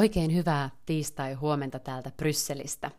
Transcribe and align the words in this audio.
Oikein 0.00 0.34
hyvää 0.34 0.70
tiistai-huomenta 0.86 1.78
täältä 1.78 2.10
Brysselistä. 2.16 2.90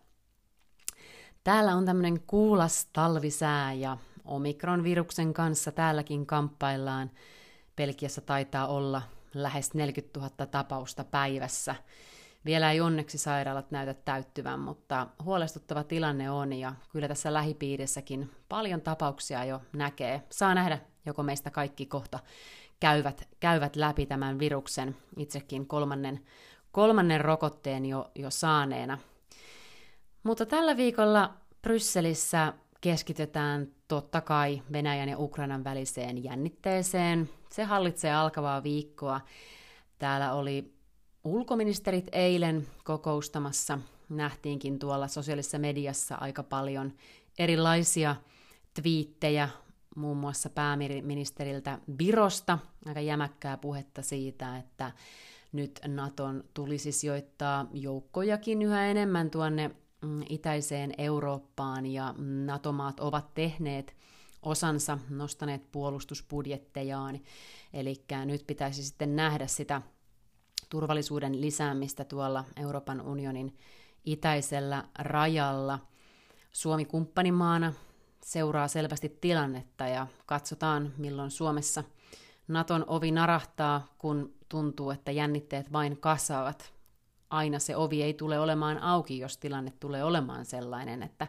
Täällä 1.43 1.75
on 1.75 1.85
tämmöinen 1.85 2.19
kuulas 2.19 2.85
talvisää 2.93 3.73
ja 3.73 3.97
Omikron-viruksen 4.25 5.33
kanssa 5.33 5.71
täälläkin 5.71 6.25
kamppaillaan. 6.25 7.11
Pelkiässä 7.75 8.21
taitaa 8.21 8.67
olla 8.67 9.01
lähes 9.33 9.73
40 9.73 10.19
000 10.19 10.45
tapausta 10.45 11.03
päivässä. 11.03 11.75
Vielä 12.45 12.71
ei 12.71 12.81
onneksi 12.81 13.17
sairaalat 13.17 13.71
näytä 13.71 13.93
täyttyvän, 13.93 14.59
mutta 14.59 15.07
huolestuttava 15.23 15.83
tilanne 15.83 16.31
on 16.31 16.53
ja 16.53 16.73
kyllä 16.91 17.07
tässä 17.07 17.33
lähipiirissäkin 17.33 18.31
paljon 18.49 18.81
tapauksia 18.81 19.45
jo 19.45 19.61
näkee. 19.73 20.23
Saa 20.31 20.55
nähdä, 20.55 20.79
joko 21.05 21.23
meistä 21.23 21.51
kaikki 21.51 21.85
kohta 21.85 22.19
käyvät, 22.79 23.27
käyvät 23.39 23.75
läpi 23.75 24.05
tämän 24.05 24.39
viruksen 24.39 24.95
itsekin 25.17 25.67
kolmannen, 25.67 26.19
kolmannen 26.71 27.21
rokotteen 27.21 27.85
jo, 27.85 28.11
jo 28.15 28.29
saaneena. 28.29 28.97
Mutta 30.23 30.45
tällä 30.45 30.77
viikolla 30.77 31.33
Brysselissä 31.61 32.53
keskitytään 32.81 33.67
totta 33.87 34.21
kai 34.21 34.61
Venäjän 34.71 35.09
ja 35.09 35.19
Ukrainan 35.19 35.63
väliseen 35.63 36.23
jännitteeseen. 36.23 37.29
Se 37.49 37.63
hallitsee 37.63 38.13
alkavaa 38.13 38.63
viikkoa. 38.63 39.21
Täällä 39.99 40.33
oli 40.33 40.73
ulkoministerit 41.23 42.07
eilen 42.11 42.67
kokoustamassa. 42.83 43.79
Nähtiinkin 44.09 44.79
tuolla 44.79 45.07
sosiaalisessa 45.07 45.59
mediassa 45.59 46.15
aika 46.15 46.43
paljon 46.43 46.93
erilaisia 47.39 48.15
twiittejä, 48.81 49.49
muun 49.95 50.17
muassa 50.17 50.49
pääministeriltä 50.49 51.79
Virosta, 51.99 52.59
aika 52.85 52.99
jämäkkää 52.99 53.57
puhetta 53.57 54.01
siitä, 54.01 54.57
että 54.57 54.91
nyt 55.51 55.79
Naton 55.87 56.43
tulisi 56.53 56.91
sijoittaa 56.91 57.67
joukkojakin 57.73 58.61
yhä 58.61 58.85
enemmän 58.85 59.29
tuonne 59.29 59.75
mm, 60.01 60.21
itäiseen 60.29 60.93
Eurooppaan, 60.97 61.85
ja 61.85 62.15
NATO-maat 62.45 62.99
ovat 62.99 63.33
tehneet 63.33 63.95
osansa, 64.41 64.97
nostaneet 65.09 65.71
puolustusbudjettejaan, 65.71 67.19
eli 67.73 68.03
nyt 68.25 68.47
pitäisi 68.47 68.83
sitten 68.83 69.15
nähdä 69.15 69.47
sitä 69.47 69.81
turvallisuuden 70.69 71.41
lisäämistä 71.41 72.03
tuolla 72.05 72.45
Euroopan 72.55 73.01
unionin 73.01 73.57
itäisellä 74.05 74.83
rajalla. 74.99 75.79
Suomi 76.51 76.85
kumppanimaana 76.85 77.73
seuraa 78.25 78.67
selvästi 78.67 79.17
tilannetta 79.21 79.87
ja 79.87 80.07
katsotaan, 80.25 80.93
milloin 80.97 81.31
Suomessa 81.31 81.83
Naton 82.51 82.85
ovi 82.87 83.11
narahtaa, 83.11 83.87
kun 83.97 84.33
tuntuu, 84.49 84.91
että 84.91 85.11
jännitteet 85.11 85.73
vain 85.73 85.97
kasaavat. 85.97 86.73
Aina 87.29 87.59
se 87.59 87.75
ovi 87.75 88.03
ei 88.03 88.13
tule 88.13 88.39
olemaan 88.39 88.79
auki, 88.79 89.19
jos 89.19 89.37
tilanne 89.37 89.73
tulee 89.79 90.03
olemaan 90.03 90.45
sellainen, 90.45 91.03
että 91.03 91.27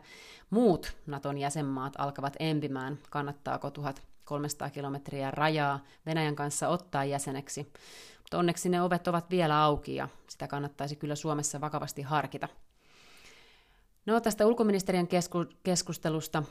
muut 0.50 0.96
Naton 1.06 1.38
jäsenmaat 1.38 1.92
alkavat 1.98 2.36
empimään, 2.38 2.98
kannattaako 3.10 3.70
1300 3.70 4.70
kilometriä 4.70 5.30
rajaa 5.30 5.80
Venäjän 6.06 6.36
kanssa 6.36 6.68
ottaa 6.68 7.04
jäseneksi. 7.04 7.72
Mutta 8.18 8.38
onneksi 8.38 8.68
ne 8.68 8.82
ovet 8.82 9.08
ovat 9.08 9.30
vielä 9.30 9.62
auki 9.62 9.94
ja 9.94 10.08
sitä 10.28 10.48
kannattaisi 10.48 10.96
kyllä 10.96 11.14
Suomessa 11.14 11.60
vakavasti 11.60 12.02
harkita. 12.02 12.48
No 14.06 14.20
tästä 14.20 14.46
ulkoministeriön 14.46 15.08
kesku- 15.08 15.54
keskustelusta 15.62 16.42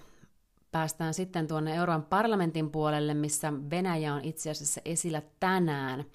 päästään 0.72 1.14
sitten 1.14 1.48
tuonne 1.48 1.76
Euroopan 1.76 2.04
parlamentin 2.04 2.72
puolelle, 2.72 3.14
missä 3.14 3.54
Venäjä 3.70 4.14
on 4.14 4.24
itse 4.24 4.50
asiassa 4.50 4.82
esillä 4.86 5.22
tänään. 5.40 6.06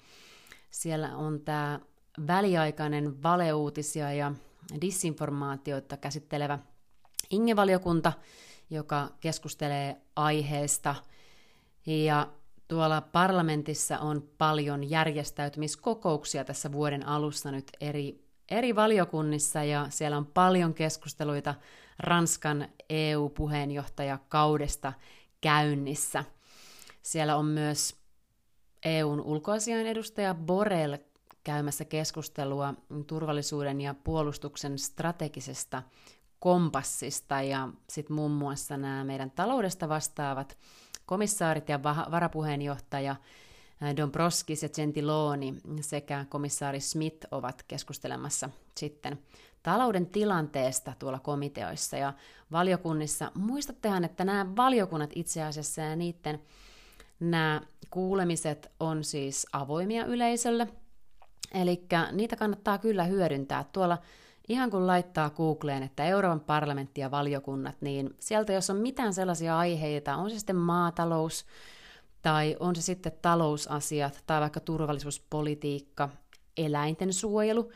Siellä 0.69 1.17
on 1.17 1.39
tämä 1.39 1.79
väliaikainen 2.27 3.23
valeuutisia 3.23 4.13
ja 4.13 4.33
disinformaatioita 4.81 5.97
käsittelevä 5.97 6.59
Inge-valiokunta, 7.29 8.13
joka 8.69 9.09
keskustelee 9.19 10.01
aiheesta. 10.15 10.95
Ja 11.85 12.27
tuolla 12.67 13.01
parlamentissa 13.01 13.99
on 13.99 14.29
paljon 14.37 14.89
järjestäytymiskokouksia 14.89 16.45
tässä 16.45 16.71
vuoden 16.71 17.07
alussa 17.07 17.51
nyt 17.51 17.71
eri, 17.81 18.23
eri 18.51 18.75
valiokunnissa, 18.75 19.63
ja 19.63 19.87
siellä 19.89 20.17
on 20.17 20.25
paljon 20.25 20.73
keskusteluita 20.73 21.55
Ranskan 21.99 22.67
EU-puheenjohtajakaudesta 22.89 24.93
käynnissä. 25.41 26.23
Siellä 27.01 27.35
on 27.35 27.45
myös 27.45 27.95
EUn 28.85 29.21
ulkoasian 29.21 29.85
edustaja 29.85 30.33
Borrell 30.33 30.97
käymässä 31.43 31.85
keskustelua 31.85 32.73
turvallisuuden 33.07 33.81
ja 33.81 33.95
puolustuksen 34.03 34.79
strategisesta 34.79 35.83
kompassista 36.39 37.41
ja 37.41 37.69
sitten 37.89 38.15
muun 38.15 38.31
muassa 38.31 38.77
nämä 38.77 39.03
meidän 39.03 39.31
taloudesta 39.31 39.89
vastaavat 39.89 40.57
komissaarit 41.05 41.69
ja 41.69 41.83
varapuheenjohtaja 41.83 43.15
Dombrovskis 43.97 44.63
ja 44.63 44.69
Gentiloni 44.69 45.55
sekä 45.81 46.25
komissaari 46.29 46.79
Smith 46.79 47.27
ovat 47.31 47.63
keskustelemassa 47.67 48.49
sitten 48.77 49.19
talouden 49.63 50.05
tilanteesta 50.05 50.93
tuolla 50.99 51.19
komiteoissa 51.19 51.97
ja 51.97 52.13
valiokunnissa. 52.51 53.31
Muistattehan, 53.35 54.03
että 54.03 54.25
nämä 54.25 54.55
valiokunnat 54.55 55.09
itse 55.15 55.43
asiassa 55.43 55.81
ja 55.81 55.95
niiden 55.95 56.41
nämä 57.19 57.61
kuulemiset 57.89 58.71
on 58.79 59.03
siis 59.03 59.47
avoimia 59.53 60.05
yleisölle, 60.05 60.67
eli 61.53 61.85
niitä 62.11 62.35
kannattaa 62.35 62.77
kyllä 62.77 63.03
hyödyntää. 63.03 63.65
Tuolla 63.71 63.97
ihan 64.47 64.71
kun 64.71 64.87
laittaa 64.87 65.29
Googleen, 65.29 65.83
että 65.83 66.05
Euroopan 66.05 66.39
parlamentti 66.39 67.01
ja 67.01 67.11
valiokunnat, 67.11 67.75
niin 67.81 68.15
sieltä 68.19 68.53
jos 68.53 68.69
on 68.69 68.77
mitään 68.77 69.13
sellaisia 69.13 69.57
aiheita, 69.57 70.15
on 70.15 70.29
se 70.29 70.37
sitten 70.37 70.55
maatalous, 70.55 71.45
tai 72.21 72.57
on 72.59 72.75
se 72.75 72.81
sitten 72.81 73.11
talousasiat, 73.21 74.23
tai 74.27 74.41
vaikka 74.41 74.59
turvallisuuspolitiikka, 74.59 76.09
eläinten 76.57 77.13
suojelu, 77.13 77.71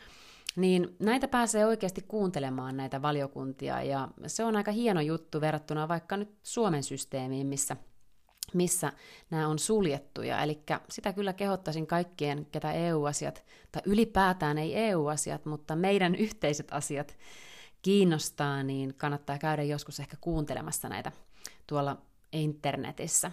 niin 0.55 0.95
näitä 0.99 1.27
pääsee 1.27 1.65
oikeasti 1.65 2.01
kuuntelemaan 2.07 2.77
näitä 2.77 3.01
valiokuntia, 3.01 3.83
ja 3.83 4.07
se 4.27 4.43
on 4.43 4.55
aika 4.55 4.71
hieno 4.71 5.01
juttu 5.01 5.41
verrattuna 5.41 5.87
vaikka 5.87 6.17
nyt 6.17 6.35
Suomen 6.43 6.83
systeemiin, 6.83 7.47
missä, 7.47 7.77
missä 8.53 8.93
nämä 9.29 9.47
on 9.47 9.59
suljettuja. 9.59 10.43
Eli 10.43 10.63
sitä 10.89 11.13
kyllä 11.13 11.33
kehottaisin 11.33 11.87
kaikkien, 11.87 12.47
ketä 12.51 12.71
EU-asiat, 12.71 13.43
tai 13.71 13.81
ylipäätään 13.85 14.57
ei 14.57 14.75
EU-asiat, 14.75 15.45
mutta 15.45 15.75
meidän 15.75 16.15
yhteiset 16.15 16.67
asiat 16.71 17.17
kiinnostaa, 17.81 18.63
niin 18.63 18.93
kannattaa 18.97 19.37
käydä 19.37 19.63
joskus 19.63 19.99
ehkä 19.99 20.17
kuuntelemassa 20.21 20.89
näitä 20.89 21.11
tuolla 21.67 21.97
internetissä. 22.33 23.31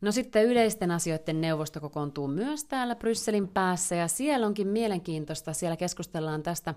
No 0.00 0.12
sitten 0.12 0.44
yleisten 0.44 0.90
asioiden 0.90 1.40
neuvosto 1.40 1.80
kokoontuu 1.80 2.28
myös 2.28 2.64
täällä 2.64 2.94
Brysselin 2.94 3.48
päässä 3.48 3.94
ja 3.94 4.08
siellä 4.08 4.46
onkin 4.46 4.68
mielenkiintoista. 4.68 5.52
Siellä 5.52 5.76
keskustellaan 5.76 6.42
tästä 6.42 6.74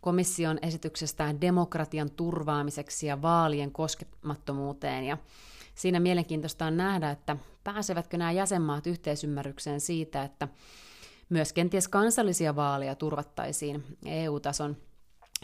komission 0.00 0.58
esityksestä 0.62 1.34
demokratian 1.40 2.10
turvaamiseksi 2.10 3.06
ja 3.06 3.22
vaalien 3.22 3.72
koskemattomuuteen. 3.72 5.04
Ja 5.04 5.18
siinä 5.74 6.00
mielenkiintoista 6.00 6.66
on 6.66 6.76
nähdä, 6.76 7.10
että 7.10 7.36
pääsevätkö 7.64 8.16
nämä 8.16 8.32
jäsenmaat 8.32 8.86
yhteisymmärrykseen 8.86 9.80
siitä, 9.80 10.22
että 10.22 10.48
myös 11.28 11.52
kenties 11.52 11.88
kansallisia 11.88 12.56
vaaleja 12.56 12.94
turvattaisiin 12.94 13.84
EU-tason 14.04 14.76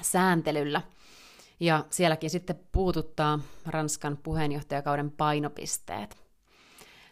sääntelyllä. 0.03 0.83
Ja 1.61 1.85
sielläkin 1.91 2.31
sitten 2.31 2.61
puututtaa 2.73 3.39
Ranskan 3.67 4.17
puheenjohtajakauden 4.23 5.11
painopisteet. 5.11 6.22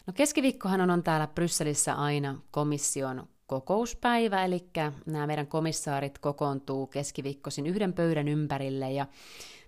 No 0.07 0.13
keskiviikkohan 0.13 0.89
on, 0.89 1.03
täällä 1.03 1.27
Brysselissä 1.27 1.93
aina 1.93 2.41
komission 2.51 3.27
kokouspäivä, 3.47 4.45
eli 4.45 4.69
nämä 5.05 5.27
meidän 5.27 5.47
komissaarit 5.47 6.19
kokoontuu 6.19 6.87
keskiviikkoisin 6.87 7.65
yhden 7.65 7.93
pöydän 7.93 8.27
ympärille 8.27 8.91
ja 8.91 9.07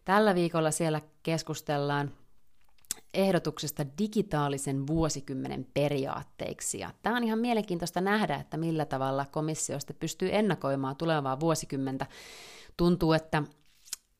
tällä 0.05 0.35
viikolla 0.35 0.71
siellä 0.71 1.01
keskustellaan 1.23 2.11
ehdotuksesta 3.13 3.85
digitaalisen 3.97 4.87
vuosikymmenen 4.87 5.67
periaatteiksi. 5.73 6.79
Ja 6.79 6.91
tämä 7.01 7.17
on 7.17 7.23
ihan 7.23 7.39
mielenkiintoista 7.39 8.01
nähdä, 8.01 8.35
että 8.35 8.57
millä 8.57 8.85
tavalla 8.85 9.25
komissio 9.31 9.77
pystyy 9.99 10.29
ennakoimaan 10.31 10.95
tulevaa 10.95 11.39
vuosikymmentä. 11.39 12.05
Tuntuu, 12.77 13.13
että 13.13 13.43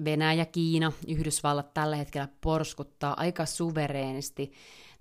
Venäjä, 0.06 0.46
Kiina, 0.46 0.92
Yhdysvallat 1.08 1.74
tällä 1.74 1.96
hetkellä 1.96 2.28
porskuttaa 2.42 3.14
aika 3.18 3.46
suvereenisti 3.46 4.52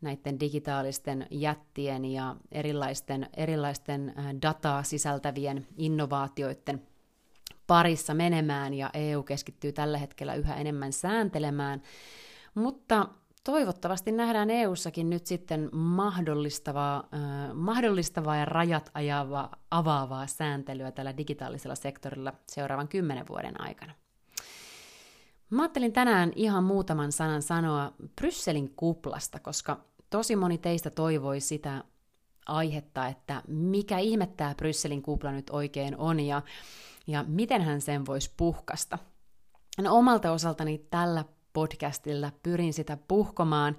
näiden 0.03 0.41
digitaalisten 0.41 1.27
jättien 1.31 2.05
ja 2.05 2.37
erilaisten, 2.53 3.29
erilaisten 3.37 4.15
äh, 4.19 4.27
dataa 4.43 4.83
sisältävien 4.83 5.67
innovaatioiden 5.77 6.83
parissa 7.67 8.15
menemään, 8.15 8.75
ja 8.75 8.91
EU 8.95 9.23
keskittyy 9.23 9.73
tällä 9.73 9.99
hetkellä 9.99 10.35
yhä 10.35 10.57
enemmän 10.57 10.93
sääntelemään. 10.93 11.83
Mutta 12.55 13.09
toivottavasti 13.45 14.13
nähdään 14.13 14.51
EU-sakin 14.51 15.11
nyt 15.11 15.27
sitten 15.27 15.69
mahdollistavaa, 15.73 16.97
äh, 16.97 17.55
mahdollistavaa 17.55 18.37
ja 18.37 18.45
rajat 18.45 18.91
ajavaa, 18.95 19.57
avaavaa 19.71 20.27
sääntelyä 20.27 20.91
tällä 20.91 21.17
digitaalisella 21.17 21.75
sektorilla 21.75 22.33
seuraavan 22.47 22.89
kymmenen 22.89 23.29
vuoden 23.29 23.61
aikana. 23.61 23.93
Mä 25.53 25.63
ajattelin 25.63 25.93
tänään 25.93 26.33
ihan 26.37 26.65
muutaman 26.65 27.13
sanan 27.13 27.43
sanoa 27.43 27.93
Brysselin 28.21 28.75
kuplasta, 28.77 29.39
koska 29.39 29.81
tosi 30.13 30.37
moni 30.37 30.59
teistä 30.59 30.91
toivoi 30.91 31.41
sitä 31.41 31.85
aihetta, 32.47 33.07
että 33.07 33.43
mikä 33.49 33.99
ihmettää 33.99 34.55
Brysselin 34.55 35.03
kupla 35.03 35.33
nyt 35.33 35.51
oikein 35.51 35.97
on 35.97 36.21
ja, 36.21 36.43
ja 37.07 37.25
miten 37.29 37.63
hän 37.63 37.81
sen 37.81 38.07
voisi 38.07 38.31
puhkasta. 38.37 38.99
No 39.79 39.97
omalta 39.97 40.33
osaltani 40.33 40.79
tällä 40.79 41.25
podcastilla 41.53 42.33
pyrin 42.43 42.73
sitä 42.73 42.99
puhkomaan 43.09 43.77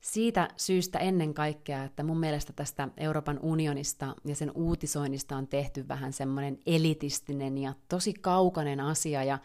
siitä 0.00 0.48
syystä 0.56 0.98
ennen 0.98 1.34
kaikkea, 1.34 1.84
että 1.84 2.02
mun 2.02 2.20
mielestä 2.20 2.52
tästä 2.52 2.88
Euroopan 2.96 3.38
unionista 3.42 4.14
ja 4.24 4.34
sen 4.34 4.52
uutisoinnista 4.54 5.36
on 5.36 5.48
tehty 5.48 5.88
vähän 5.88 6.12
semmoinen 6.12 6.58
elitistinen 6.66 7.58
ja 7.58 7.74
tosi 7.88 8.12
kaukainen 8.12 8.80
asia, 8.80 9.24
ja 9.24 9.38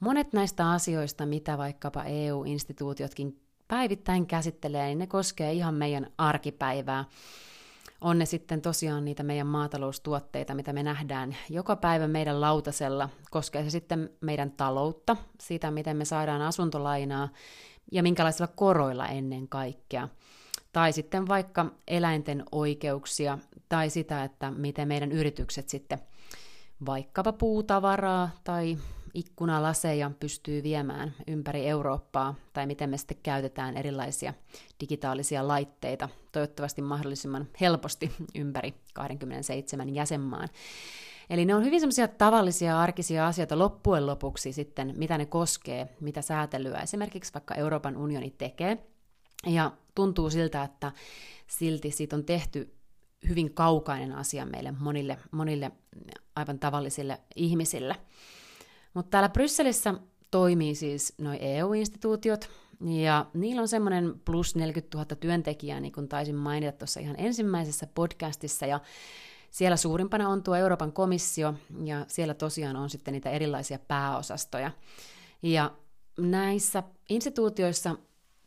monet 0.00 0.32
näistä 0.32 0.70
asioista, 0.70 1.26
mitä 1.26 1.58
vaikkapa 1.58 2.04
EU-instituutiotkin 2.04 3.40
päivittäin 3.74 4.26
käsittelee, 4.26 4.86
niin 4.86 4.98
ne 4.98 5.06
koskee 5.06 5.52
ihan 5.52 5.74
meidän 5.74 6.06
arkipäivää. 6.18 7.04
On 8.00 8.18
ne 8.18 8.26
sitten 8.26 8.62
tosiaan 8.62 9.04
niitä 9.04 9.22
meidän 9.22 9.46
maataloustuotteita, 9.46 10.54
mitä 10.54 10.72
me 10.72 10.82
nähdään 10.82 11.36
joka 11.50 11.76
päivä 11.76 12.08
meidän 12.08 12.40
lautasella, 12.40 13.08
koskee 13.30 13.64
se 13.64 13.70
sitten 13.70 14.10
meidän 14.20 14.50
taloutta, 14.50 15.16
sitä 15.40 15.70
miten 15.70 15.96
me 15.96 16.04
saadaan 16.04 16.42
asuntolainaa 16.42 17.28
ja 17.92 18.02
minkälaisilla 18.02 18.52
koroilla 18.56 19.08
ennen 19.08 19.48
kaikkea. 19.48 20.08
Tai 20.72 20.92
sitten 20.92 21.28
vaikka 21.28 21.66
eläinten 21.88 22.44
oikeuksia 22.52 23.38
tai 23.68 23.90
sitä, 23.90 24.24
että 24.24 24.50
miten 24.50 24.88
meidän 24.88 25.12
yritykset 25.12 25.68
sitten 25.68 25.98
vaikkapa 26.86 27.32
puutavaraa 27.32 28.30
tai 28.44 28.78
ikkunalaseja 29.14 30.10
pystyy 30.20 30.62
viemään 30.62 31.14
ympäri 31.26 31.66
Eurooppaa, 31.66 32.34
tai 32.52 32.66
miten 32.66 32.90
me 32.90 32.98
sitten 32.98 33.16
käytetään 33.22 33.76
erilaisia 33.76 34.34
digitaalisia 34.80 35.48
laitteita, 35.48 36.08
toivottavasti 36.32 36.82
mahdollisimman 36.82 37.48
helposti 37.60 38.12
ympäri 38.34 38.74
27 38.94 39.94
jäsenmaan. 39.94 40.48
Eli 41.30 41.44
ne 41.44 41.54
on 41.54 41.64
hyvin 41.64 41.80
semmoisia 41.80 42.08
tavallisia 42.08 42.80
arkisia 42.80 43.26
asioita 43.26 43.58
loppujen 43.58 44.06
lopuksi 44.06 44.52
sitten, 44.52 44.94
mitä 44.96 45.18
ne 45.18 45.26
koskee, 45.26 45.88
mitä 46.00 46.22
säätelyä 46.22 46.78
esimerkiksi 46.78 47.34
vaikka 47.34 47.54
Euroopan 47.54 47.96
unioni 47.96 48.30
tekee. 48.30 48.78
Ja 49.46 49.72
tuntuu 49.94 50.30
siltä, 50.30 50.62
että 50.62 50.92
silti 51.46 51.90
siitä 51.90 52.16
on 52.16 52.24
tehty 52.24 52.74
hyvin 53.28 53.54
kaukainen 53.54 54.12
asia 54.12 54.46
meille 54.46 54.74
monille, 54.80 55.18
monille 55.30 55.72
aivan 56.36 56.58
tavallisille 56.58 57.20
ihmisille. 57.36 57.96
Mutta 58.94 59.10
täällä 59.10 59.28
Brysselissä 59.28 59.94
toimii 60.30 60.74
siis 60.74 61.14
noin 61.18 61.38
EU-instituutiot, 61.40 62.48
ja 62.80 63.26
niillä 63.34 63.62
on 63.62 63.68
semmoinen 63.68 64.20
plus 64.24 64.56
40 64.56 64.98
000 64.98 65.16
työntekijää, 65.20 65.80
niin 65.80 65.92
kuin 65.92 66.08
taisin 66.08 66.34
mainita 66.34 66.78
tuossa 66.78 67.00
ihan 67.00 67.16
ensimmäisessä 67.18 67.86
podcastissa, 67.94 68.66
ja 68.66 68.80
siellä 69.50 69.76
suurimpana 69.76 70.28
on 70.28 70.42
tuo 70.42 70.54
Euroopan 70.54 70.92
komissio, 70.92 71.54
ja 71.84 72.04
siellä 72.08 72.34
tosiaan 72.34 72.76
on 72.76 72.90
sitten 72.90 73.12
niitä 73.12 73.30
erilaisia 73.30 73.78
pääosastoja. 73.78 74.70
Ja 75.42 75.70
näissä 76.18 76.82
instituutioissa 77.08 77.96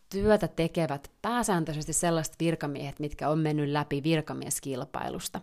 työtä 0.10 0.48
tekevät 0.48 1.12
pääsääntöisesti 1.22 1.94
sellaiset 1.94 2.36
virkamiehet, 2.40 3.00
mitkä 3.00 3.30
on 3.30 3.40
mennyt 3.40 3.70
läpi 3.70 4.04
virkamieskilpailusta. 4.04 5.42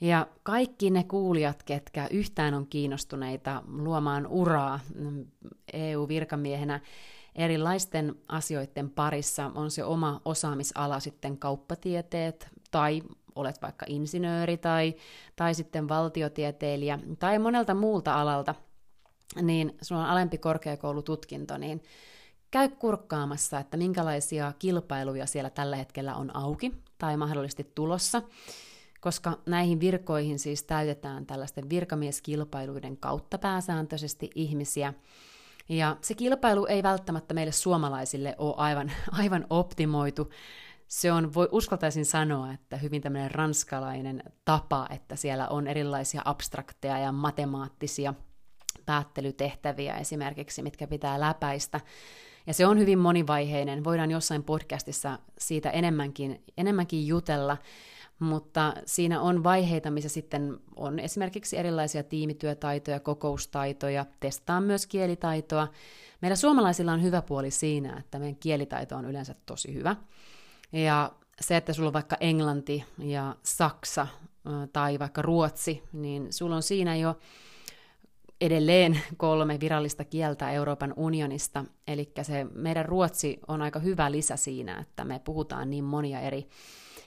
Ja 0.00 0.26
kaikki 0.42 0.90
ne 0.90 1.04
kuulijat, 1.04 1.62
ketkä 1.62 2.08
yhtään 2.10 2.54
on 2.54 2.66
kiinnostuneita 2.66 3.62
luomaan 3.66 4.26
uraa 4.26 4.80
EU-virkamiehenä 5.72 6.80
erilaisten 7.34 8.14
asioiden 8.28 8.90
parissa, 8.90 9.50
on 9.54 9.70
se 9.70 9.84
oma 9.84 10.20
osaamisala 10.24 11.00
sitten 11.00 11.38
kauppatieteet 11.38 12.48
tai 12.70 13.02
olet 13.34 13.62
vaikka 13.62 13.86
insinööri 13.88 14.56
tai, 14.56 14.94
tai 15.36 15.54
sitten 15.54 15.88
valtiotieteilijä 15.88 16.98
tai 17.18 17.38
monelta 17.38 17.74
muulta 17.74 18.20
alalta, 18.20 18.54
niin 19.42 19.76
sulla 19.82 20.02
on 20.02 20.10
alempi 20.10 20.38
korkeakoulututkinto, 20.38 21.58
niin 21.58 21.82
käy 22.50 22.68
kurkkaamassa, 22.68 23.58
että 23.58 23.76
minkälaisia 23.76 24.52
kilpailuja 24.58 25.26
siellä 25.26 25.50
tällä 25.50 25.76
hetkellä 25.76 26.14
on 26.14 26.36
auki 26.36 26.74
tai 26.98 27.16
mahdollisesti 27.16 27.72
tulossa 27.74 28.22
koska 29.00 29.38
näihin 29.46 29.80
virkoihin 29.80 30.38
siis 30.38 30.62
täytetään 30.62 31.26
tällaisten 31.26 31.70
virkamieskilpailuiden 31.70 32.96
kautta 32.96 33.38
pääsääntöisesti 33.38 34.30
ihmisiä. 34.34 34.94
Ja 35.68 35.96
se 36.00 36.14
kilpailu 36.14 36.66
ei 36.66 36.82
välttämättä 36.82 37.34
meille 37.34 37.52
suomalaisille 37.52 38.34
ole 38.38 38.54
aivan, 38.56 38.92
aivan 39.22 39.46
optimoitu. 39.50 40.30
Se 40.88 41.12
on, 41.12 41.34
voi, 41.34 41.48
uskaltaisin 41.52 42.04
sanoa, 42.04 42.52
että 42.52 42.76
hyvin 42.76 43.02
tämmöinen 43.02 43.30
ranskalainen 43.30 44.22
tapa, 44.44 44.86
että 44.90 45.16
siellä 45.16 45.48
on 45.48 45.66
erilaisia 45.66 46.22
abstrakteja 46.24 46.98
ja 46.98 47.12
matemaattisia 47.12 48.14
päättelytehtäviä 48.86 49.96
esimerkiksi, 49.96 50.62
mitkä 50.62 50.86
pitää 50.86 51.20
läpäistä. 51.20 51.80
Ja 52.46 52.54
se 52.54 52.66
on 52.66 52.78
hyvin 52.78 52.98
monivaiheinen. 52.98 53.84
Voidaan 53.84 54.10
jossain 54.10 54.42
podcastissa 54.42 55.18
siitä 55.38 55.70
enemmänkin, 55.70 56.44
enemmänkin 56.56 57.06
jutella. 57.06 57.56
Mutta 58.18 58.74
siinä 58.86 59.20
on 59.20 59.44
vaiheita, 59.44 59.90
missä 59.90 60.08
sitten 60.08 60.58
on 60.76 60.98
esimerkiksi 60.98 61.56
erilaisia 61.56 62.02
tiimityötaitoja, 62.02 63.00
kokoustaitoja, 63.00 64.06
testaa 64.20 64.60
myös 64.60 64.86
kielitaitoa. 64.86 65.68
Meillä 66.20 66.36
suomalaisilla 66.36 66.92
on 66.92 67.02
hyvä 67.02 67.22
puoli 67.22 67.50
siinä, 67.50 67.96
että 67.98 68.18
meidän 68.18 68.36
kielitaito 68.36 68.96
on 68.96 69.04
yleensä 69.04 69.34
tosi 69.46 69.74
hyvä. 69.74 69.96
Ja 70.72 71.12
se, 71.40 71.56
että 71.56 71.72
sulla 71.72 71.86
on 71.86 71.92
vaikka 71.92 72.16
englanti 72.20 72.84
ja 72.98 73.36
saksa 73.42 74.06
tai 74.72 74.98
vaikka 74.98 75.22
ruotsi, 75.22 75.82
niin 75.92 76.32
sulla 76.32 76.56
on 76.56 76.62
siinä 76.62 76.96
jo 76.96 77.18
edelleen 78.40 79.00
kolme 79.16 79.60
virallista 79.60 80.04
kieltä 80.04 80.50
Euroopan 80.50 80.94
unionista. 80.96 81.64
Eli 81.86 82.12
se 82.22 82.46
meidän 82.54 82.84
ruotsi 82.84 83.40
on 83.48 83.62
aika 83.62 83.78
hyvä 83.78 84.10
lisä 84.10 84.36
siinä, 84.36 84.78
että 84.78 85.04
me 85.04 85.18
puhutaan 85.18 85.70
niin 85.70 85.84
monia 85.84 86.20
eri, 86.20 86.48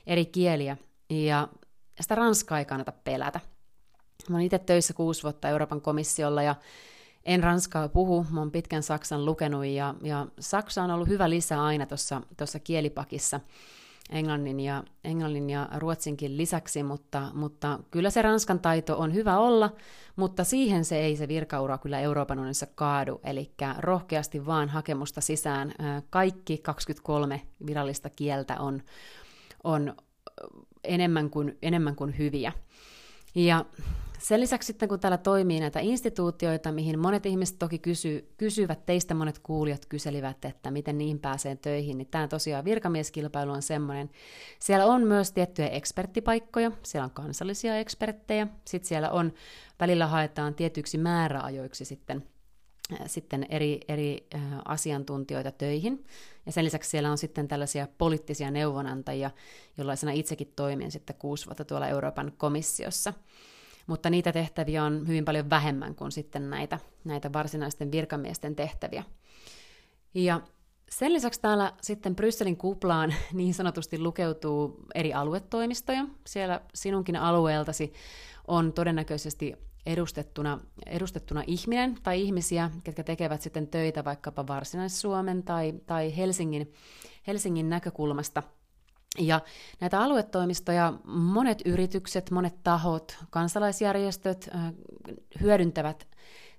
eri 0.08 0.26
kieliä 0.26 0.78
ja 1.12 1.48
sitä 2.02 2.16
Ranskaa 2.16 2.60
ei 2.60 2.66
kannata 2.66 2.92
pelätä. 2.92 3.40
Mä 4.30 4.36
oon 4.36 4.44
itse 4.44 4.60
töissä 4.60 4.94
kuusi 4.94 5.24
vuotta 5.24 5.50
Euroopan 5.50 5.82
komissiolla 5.82 6.44
ja 6.44 6.56
en 7.26 7.44
ranskaa 7.44 7.90
puhu, 7.90 8.26
mä 8.30 8.40
oon 8.40 8.52
pitkän 8.52 8.84
Saksan 8.84 9.26
lukenut 9.26 9.66
ja, 9.66 9.96
ja 10.04 10.28
Saksa 10.40 10.84
on 10.84 10.92
ollut 10.92 11.08
hyvä 11.08 11.30
lisä 11.30 11.64
aina 11.64 11.86
tuossa 12.38 12.60
kielipakissa 12.64 13.40
englannin 14.10 14.60
ja, 14.60 14.84
englannin 15.04 15.50
ja 15.50 15.70
ruotsinkin 15.78 16.38
lisäksi, 16.38 16.84
mutta, 16.84 17.32
mutta 17.34 17.80
kyllä 17.92 18.10
se 18.10 18.22
ranskan 18.22 18.60
taito 18.60 18.98
on 18.98 19.14
hyvä 19.14 19.38
olla, 19.38 19.76
mutta 20.16 20.44
siihen 20.44 20.86
se 20.86 21.00
ei 21.00 21.16
se 21.16 21.28
virkaura 21.28 21.78
kyllä 21.78 22.00
Euroopan 22.00 22.40
unionissa 22.40 22.68
kaadu, 22.76 23.22
eli 23.24 23.52
rohkeasti 23.78 24.46
vaan 24.46 24.70
hakemusta 24.70 25.22
sisään. 25.22 25.74
Kaikki 26.10 26.58
23 26.58 27.42
virallista 27.66 28.10
kieltä 28.10 28.60
on, 28.60 28.82
on 29.64 29.96
enemmän 30.84 31.30
kuin, 31.30 31.58
enemmän 31.62 31.96
kuin 31.96 32.18
hyviä. 32.18 32.52
Ja 33.36 33.66
sen 34.20 34.40
lisäksi 34.40 34.68
sitten, 34.68 34.90
kun 34.90 35.00
täällä 35.00 35.18
toimii 35.18 35.60
näitä 35.60 35.80
instituutioita, 35.80 36.72
mihin 36.72 37.00
monet 37.00 37.26
ihmiset 37.26 37.60
toki 37.60 37.80
kysy, 37.80 38.34
kysyvät, 38.38 38.86
teistä 38.86 39.14
monet 39.14 39.40
kuulijat 39.40 39.86
kyselivät, 39.86 40.46
että 40.46 40.72
miten 40.72 40.98
niihin 40.98 41.20
pääsee 41.20 41.56
töihin, 41.56 41.98
niin 41.98 42.08
tämä 42.12 42.28
tosiaan 42.28 42.66
virkamieskilpailu 42.66 43.52
on 43.52 43.62
semmoinen. 43.62 44.10
Siellä 44.60 44.86
on 44.86 45.04
myös 45.04 45.32
tiettyjä 45.32 45.68
eksperttipaikkoja, 45.68 46.72
siellä 46.84 47.06
on 47.06 47.12
kansallisia 47.12 47.78
eksperttejä, 47.78 48.48
sitten 48.66 48.88
siellä 48.88 49.10
on, 49.10 49.34
välillä 49.80 50.08
haetaan 50.08 50.56
tietyiksi 50.56 50.98
määräajoiksi 50.98 51.86
sitten 51.86 52.24
sitten 53.06 53.46
eri, 53.50 53.80
eri 53.88 54.28
asiantuntijoita 54.66 55.52
töihin. 55.52 56.06
Ja 56.46 56.52
sen 56.52 56.66
lisäksi 56.66 56.90
siellä 56.90 57.12
on 57.12 57.18
sitten 57.18 57.48
tällaisia 57.48 57.88
poliittisia 57.98 58.52
neuvonantajia, 58.52 59.32
jollaisena 59.78 60.12
itsekin 60.12 60.54
toimin 60.56 60.92
sitten 60.92 61.16
kuusi 61.20 61.46
vuotta 61.46 61.66
tuolla 61.66 61.88
Euroopan 61.88 62.32
komissiossa. 62.38 63.14
Mutta 63.88 64.10
niitä 64.10 64.32
tehtäviä 64.32 64.84
on 64.84 65.08
hyvin 65.08 65.26
paljon 65.26 65.50
vähemmän 65.50 65.96
kuin 65.96 66.12
sitten 66.12 66.50
näitä, 66.50 66.80
näitä 67.04 67.34
varsinaisten 67.34 67.92
virkamiesten 67.92 68.56
tehtäviä. 68.56 69.04
Ja 70.14 70.42
sen 70.90 71.14
lisäksi 71.14 71.42
täällä 71.42 71.74
sitten 71.82 72.16
Brysselin 72.16 72.58
kuplaan 72.58 73.14
niin 73.34 73.54
sanotusti 73.54 74.00
lukeutuu 74.00 74.80
eri 74.96 75.14
aluetoimistoja. 75.14 76.06
Siellä 76.28 76.62
sinunkin 76.74 77.16
alueeltasi 77.16 77.94
on 78.48 78.74
todennäköisesti 78.74 79.54
edustettuna, 79.86 80.60
edustettuna 80.86 81.44
ihminen 81.48 81.98
tai 82.04 82.22
ihmisiä, 82.22 82.72
ketkä 82.84 83.04
tekevät 83.04 83.42
sitten 83.42 83.68
töitä 83.68 84.04
vaikkapa 84.04 84.48
Varsinais-Suomen 84.48 85.44
tai, 85.44 85.74
tai 85.86 86.18
Helsingin, 86.18 86.74
Helsingin 87.28 87.70
näkökulmasta. 87.70 88.44
Ja 89.20 89.42
näitä 89.80 90.02
aluetoimistoja 90.02 90.94
monet 91.06 91.62
yritykset, 91.66 92.32
monet 92.32 92.64
tahot, 92.64 93.18
kansalaisjärjestöt 93.30 94.50
hyödyntävät 95.42 96.08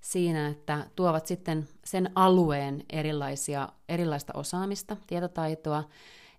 siinä, 0.00 0.48
että 0.48 0.86
tuovat 0.96 1.26
sitten 1.26 1.68
sen 1.84 2.10
alueen 2.14 2.84
erilaisia, 2.90 3.68
erilaista 3.88 4.32
osaamista, 4.36 4.96
tietotaitoa, 5.06 5.84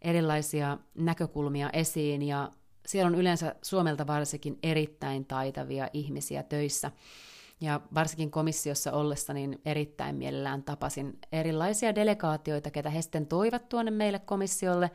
erilaisia 0.01 0.77
näkökulmia 0.95 1.69
esiin 1.69 2.21
ja 2.21 2.51
siellä 2.87 3.07
on 3.07 3.15
yleensä 3.15 3.55
Suomelta 3.61 4.07
varsinkin 4.07 4.59
erittäin 4.63 5.25
taitavia 5.25 5.87
ihmisiä 5.93 6.43
töissä. 6.43 6.91
Ja 7.61 7.81
varsinkin 7.93 8.31
komissiossa 8.31 8.91
ollessa 8.91 9.33
niin 9.33 9.61
erittäin 9.65 10.15
mielellään 10.15 10.63
tapasin 10.63 11.19
erilaisia 11.31 11.95
delegaatioita, 11.95 12.71
ketä 12.71 12.89
he 12.89 13.01
sitten 13.01 13.27
toivat 13.27 13.69
tuonne 13.69 13.91
meille 13.91 14.19
komissiolle 14.19 14.91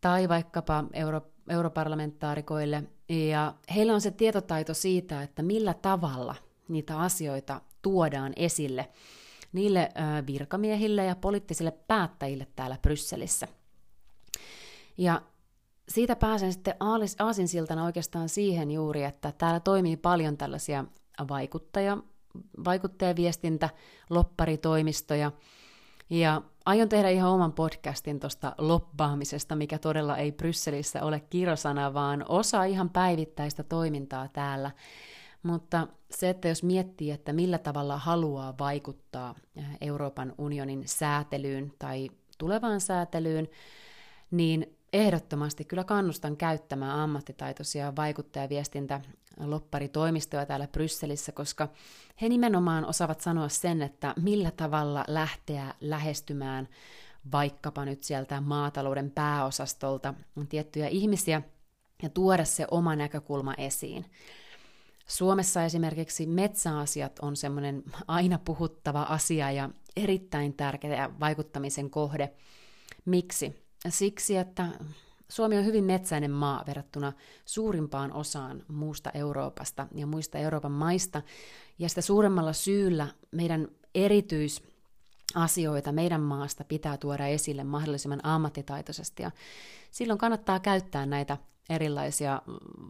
tai 0.00 0.28
vaikkapa 0.28 0.84
euro, 0.92 1.20
europarlamentaarikoille. 1.48 2.82
Ja 3.08 3.54
heillä 3.74 3.94
on 3.94 4.00
se 4.00 4.10
tietotaito 4.10 4.74
siitä, 4.74 5.22
että 5.22 5.42
millä 5.42 5.74
tavalla 5.74 6.34
niitä 6.68 6.98
asioita 6.98 7.60
tuodaan 7.82 8.32
esille 8.36 8.88
niille 9.52 9.88
virkamiehille 10.26 11.04
ja 11.04 11.16
poliittisille 11.16 11.70
päättäjille 11.70 12.46
täällä 12.56 12.78
Brysselissä. 12.82 13.48
Ja 14.98 15.22
siitä 15.88 16.16
pääsen 16.16 16.52
sitten 16.52 16.74
aasinsiltana 17.18 17.84
oikeastaan 17.84 18.28
siihen 18.28 18.70
juuri, 18.70 19.04
että 19.04 19.32
täällä 19.38 19.60
toimii 19.60 19.96
paljon 19.96 20.36
tällaisia 20.36 20.84
vaikuttaja, 21.28 21.98
vaikuttajaviestintä, 22.64 23.70
lopparitoimistoja, 24.10 25.32
ja 26.10 26.42
aion 26.66 26.88
tehdä 26.88 27.08
ihan 27.08 27.30
oman 27.30 27.52
podcastin 27.52 28.20
tuosta 28.20 28.54
loppaamisesta, 28.58 29.56
mikä 29.56 29.78
todella 29.78 30.16
ei 30.16 30.32
Brysselissä 30.32 31.02
ole 31.02 31.20
kirosana, 31.20 31.94
vaan 31.94 32.24
osa 32.28 32.64
ihan 32.64 32.90
päivittäistä 32.90 33.62
toimintaa 33.62 34.28
täällä. 34.28 34.70
Mutta 35.42 35.88
se, 36.10 36.30
että 36.30 36.48
jos 36.48 36.62
miettii, 36.62 37.10
että 37.10 37.32
millä 37.32 37.58
tavalla 37.58 37.98
haluaa 37.98 38.54
vaikuttaa 38.58 39.34
Euroopan 39.80 40.34
unionin 40.38 40.82
säätelyyn 40.86 41.72
tai 41.78 42.10
tulevaan 42.38 42.80
säätelyyn, 42.80 43.48
niin 44.30 44.73
ehdottomasti 44.94 45.64
kyllä 45.64 45.84
kannustan 45.84 46.36
käyttämään 46.36 46.98
ammattitaitoisia 46.98 47.96
vaikuttajaviestintä 47.96 49.00
lopparitoimistoja 49.40 50.46
täällä 50.46 50.68
Brysselissä, 50.68 51.32
koska 51.32 51.68
he 52.22 52.28
nimenomaan 52.28 52.84
osaavat 52.84 53.20
sanoa 53.20 53.48
sen, 53.48 53.82
että 53.82 54.14
millä 54.22 54.50
tavalla 54.50 55.04
lähteä 55.08 55.74
lähestymään 55.80 56.68
vaikkapa 57.32 57.84
nyt 57.84 58.02
sieltä 58.02 58.40
maatalouden 58.40 59.10
pääosastolta 59.10 60.14
tiettyjä 60.48 60.88
ihmisiä 60.88 61.42
ja 62.02 62.08
tuoda 62.08 62.44
se 62.44 62.66
oma 62.70 62.96
näkökulma 62.96 63.54
esiin. 63.58 64.04
Suomessa 65.06 65.64
esimerkiksi 65.64 66.26
metsäasiat 66.26 67.18
on 67.18 67.36
semmoinen 67.36 67.82
aina 68.08 68.38
puhuttava 68.38 69.02
asia 69.02 69.50
ja 69.50 69.70
erittäin 69.96 70.54
tärkeä 70.54 71.10
vaikuttamisen 71.20 71.90
kohde. 71.90 72.32
Miksi? 73.04 73.63
Siksi, 73.88 74.36
että 74.36 74.66
Suomi 75.28 75.58
on 75.58 75.64
hyvin 75.64 75.84
metsäinen 75.84 76.30
maa 76.30 76.64
verrattuna 76.66 77.12
suurimpaan 77.44 78.12
osaan 78.12 78.62
muusta 78.68 79.10
Euroopasta 79.10 79.86
ja 79.94 80.06
muista 80.06 80.38
Euroopan 80.38 80.72
maista, 80.72 81.22
ja 81.78 81.88
sitä 81.88 82.00
suuremmalla 82.00 82.52
syyllä 82.52 83.08
meidän 83.30 83.68
erityisasioita 83.94 85.92
meidän 85.92 86.20
maasta 86.20 86.64
pitää 86.64 86.96
tuoda 86.96 87.26
esille 87.26 87.64
mahdollisimman 87.64 88.20
ammattitaitoisesti, 88.22 89.22
ja 89.22 89.30
silloin 89.90 90.18
kannattaa 90.18 90.60
käyttää 90.60 91.06
näitä 91.06 91.38
erilaisia 91.70 92.42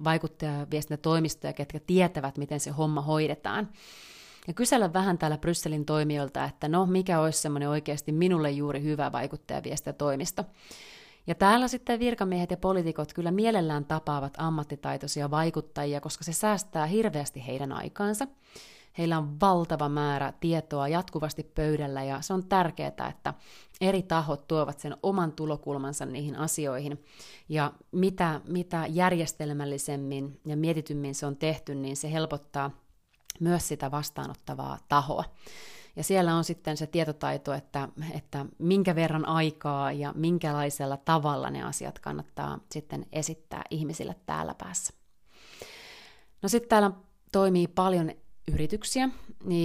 vaikuttajaviestintätoimistoja, 0.04 1.52
ketkä 1.52 1.80
tietävät, 1.86 2.38
miten 2.38 2.60
se 2.60 2.70
homma 2.70 3.00
hoidetaan. 3.00 3.68
Ja 4.46 4.54
kysellä 4.54 4.92
vähän 4.92 5.18
täällä 5.18 5.38
Brysselin 5.38 5.84
toimijoilta, 5.84 6.44
että 6.44 6.68
no, 6.68 6.86
mikä 6.86 7.20
olisi 7.20 7.40
semmoinen 7.40 7.68
oikeasti 7.68 8.12
minulle 8.12 8.50
juuri 8.50 8.82
hyvä 8.82 9.12
vaikuttajaviestintätoimisto. 9.12 10.44
Ja 11.26 11.34
täällä 11.34 11.68
sitten 11.68 12.00
virkamiehet 12.00 12.50
ja 12.50 12.56
poliitikot 12.56 13.12
kyllä 13.12 13.30
mielellään 13.30 13.84
tapaavat 13.84 14.34
ammattitaitoisia 14.38 15.30
vaikuttajia, 15.30 16.00
koska 16.00 16.24
se 16.24 16.32
säästää 16.32 16.86
hirveästi 16.86 17.46
heidän 17.46 17.72
aikaansa. 17.72 18.26
Heillä 18.98 19.18
on 19.18 19.40
valtava 19.40 19.88
määrä 19.88 20.32
tietoa 20.40 20.88
jatkuvasti 20.88 21.42
pöydällä 21.42 22.04
ja 22.04 22.20
se 22.20 22.32
on 22.32 22.46
tärkeää, 22.46 23.08
että 23.08 23.34
eri 23.80 24.02
tahot 24.02 24.48
tuovat 24.48 24.80
sen 24.80 24.96
oman 25.02 25.32
tulokulmansa 25.32 26.06
niihin 26.06 26.36
asioihin. 26.36 27.04
Ja 27.48 27.72
mitä, 27.92 28.40
mitä 28.48 28.86
järjestelmällisemmin 28.88 30.40
ja 30.46 30.56
mietitymmin 30.56 31.14
se 31.14 31.26
on 31.26 31.36
tehty, 31.36 31.74
niin 31.74 31.96
se 31.96 32.12
helpottaa 32.12 32.70
myös 33.40 33.68
sitä 33.68 33.90
vastaanottavaa 33.90 34.78
tahoa. 34.88 35.24
Ja 35.96 36.04
siellä 36.04 36.34
on 36.34 36.44
sitten 36.44 36.76
se 36.76 36.86
tietotaito, 36.86 37.52
että, 37.52 37.88
että 38.14 38.46
minkä 38.58 38.94
verran 38.94 39.28
aikaa 39.28 39.92
ja 39.92 40.12
minkälaisella 40.16 40.96
tavalla 40.96 41.50
ne 41.50 41.62
asiat 41.62 41.98
kannattaa 41.98 42.58
sitten 42.72 43.06
esittää 43.12 43.62
ihmisille 43.70 44.16
täällä 44.26 44.54
päässä. 44.54 44.94
No 46.42 46.48
sitten 46.48 46.68
täällä 46.68 46.90
toimii 47.32 47.68
paljon 47.68 48.12
yrityksiä, 48.52 49.08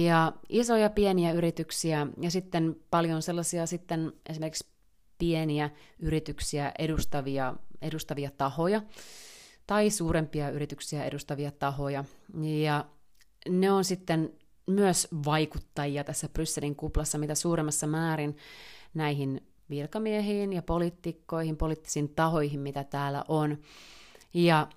ja 0.04 0.32
isoja 0.48 0.90
pieniä 0.90 1.32
yrityksiä, 1.32 2.06
ja 2.20 2.30
sitten 2.30 2.76
paljon 2.90 3.22
sellaisia 3.22 3.66
sitten 3.66 4.12
esimerkiksi 4.28 4.66
pieniä 5.18 5.70
yrityksiä 5.98 6.72
edustavia, 6.78 7.54
edustavia 7.82 8.30
tahoja, 8.38 8.82
tai 9.66 9.90
suurempia 9.90 10.50
yrityksiä 10.50 11.04
edustavia 11.04 11.50
tahoja. 11.50 12.04
Ja 12.62 12.84
ne 13.48 13.72
on 13.72 13.84
sitten 13.84 14.32
myös 14.66 15.08
vaikuttajia 15.26 16.04
tässä 16.04 16.28
Brysselin 16.28 16.76
kuplassa 16.76 17.18
mitä 17.18 17.34
suuremmassa 17.34 17.86
määrin 17.86 18.36
näihin 18.94 19.46
virkamiehiin 19.70 20.52
ja 20.52 20.62
poliitikkoihin, 20.62 21.56
poliittisiin 21.56 22.08
tahoihin, 22.08 22.60
mitä 22.60 22.84
täällä 22.84 23.24
on. 23.28 23.58
Ja 24.34 24.68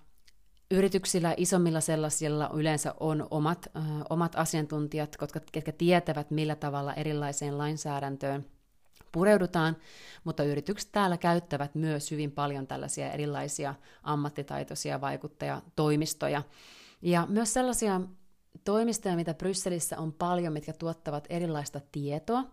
yrityksillä, 0.71 1.33
isommilla 1.37 1.81
sellaisilla 1.81 2.49
yleensä 2.53 2.95
on 2.99 3.27
omat, 3.31 3.67
äh, 3.77 3.83
omat 4.09 4.35
asiantuntijat, 4.35 5.15
jotka, 5.21 5.39
ketkä 5.51 5.71
tietävät, 5.71 6.31
millä 6.31 6.55
tavalla 6.55 6.93
erilaiseen 6.93 7.57
lainsäädäntöön 7.57 8.45
pureudutaan, 9.11 9.77
mutta 10.23 10.43
yritykset 10.43 10.91
täällä 10.91 11.17
käyttävät 11.17 11.75
myös 11.75 12.11
hyvin 12.11 12.31
paljon 12.31 12.67
tällaisia 12.67 13.11
erilaisia 13.11 13.75
ammattitaitoisia 14.03 15.01
vaikuttajatoimistoja. 15.01 16.43
Ja 17.01 17.27
myös 17.29 17.53
sellaisia 17.53 18.01
toimistoja, 18.63 19.15
mitä 19.15 19.33
Brysselissä 19.33 19.99
on 19.99 20.13
paljon, 20.13 20.53
mitkä 20.53 20.73
tuottavat 20.73 21.27
erilaista 21.29 21.81
tietoa, 21.91 22.43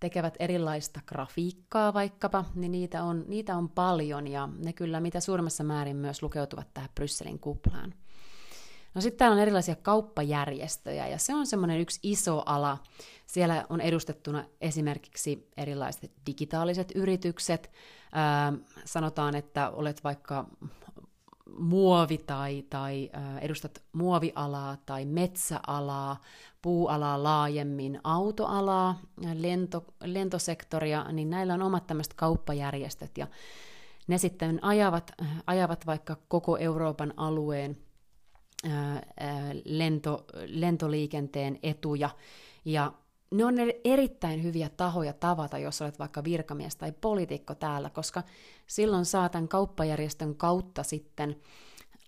tekevät 0.00 0.34
erilaista 0.38 1.00
grafiikkaa 1.06 1.94
vaikkapa, 1.94 2.44
niin 2.54 2.72
niitä 2.72 3.02
on, 3.02 3.24
niitä 3.28 3.56
on 3.56 3.68
paljon 3.68 4.26
ja 4.26 4.48
ne 4.58 4.72
kyllä 4.72 5.00
mitä 5.00 5.20
suurimmassa 5.20 5.64
määrin 5.64 5.96
myös 5.96 6.22
lukeutuvat 6.22 6.74
tähän 6.74 6.90
Brysselin 6.94 7.38
kuplaan. 7.38 7.94
No 8.94 9.00
sitten 9.00 9.18
täällä 9.18 9.34
on 9.34 9.42
erilaisia 9.42 9.76
kauppajärjestöjä 9.76 11.06
ja 11.06 11.18
se 11.18 11.34
on 11.34 11.46
semmoinen 11.46 11.80
yksi 11.80 12.00
iso 12.02 12.42
ala. 12.46 12.78
Siellä 13.26 13.66
on 13.68 13.80
edustettuna 13.80 14.44
esimerkiksi 14.60 15.48
erilaiset 15.56 16.12
digitaaliset 16.26 16.92
yritykset. 16.94 17.70
Öö, 17.72 18.58
sanotaan, 18.84 19.34
että 19.34 19.70
olet 19.70 20.04
vaikka 20.04 20.46
muovi 21.58 22.18
tai, 22.18 22.64
tai 22.70 23.10
edustat 23.40 23.82
muovialaa 23.92 24.76
tai 24.86 25.04
metsäalaa, 25.04 26.20
puualaa 26.62 27.22
laajemmin, 27.22 28.00
autoalaa, 28.04 29.00
lento, 29.34 29.84
lentosektoria, 30.04 31.06
niin 31.12 31.30
näillä 31.30 31.54
on 31.54 31.62
omat 31.62 31.86
tämmöiset 31.86 32.14
kauppajärjestöt 32.14 33.18
ja 33.18 33.26
ne 34.06 34.18
sitten 34.18 34.64
ajavat, 34.64 35.12
ajavat 35.46 35.86
vaikka 35.86 36.16
koko 36.28 36.56
Euroopan 36.56 37.14
alueen 37.16 37.76
lento, 39.64 40.24
lentoliikenteen 40.46 41.58
etuja. 41.62 42.10
Ja 42.64 42.92
ne 43.30 43.44
on 43.44 43.54
erittäin 43.84 44.42
hyviä 44.42 44.68
tahoja 44.76 45.12
tavata, 45.12 45.58
jos 45.58 45.82
olet 45.82 45.98
vaikka 45.98 46.24
virkamies 46.24 46.76
tai 46.76 46.92
poliitikko 46.92 47.54
täällä, 47.54 47.90
koska 47.90 48.22
silloin 48.66 49.04
saa 49.04 49.28
tämän 49.28 49.48
kauppajärjestön 49.48 50.34
kautta 50.34 50.82
sitten 50.82 51.36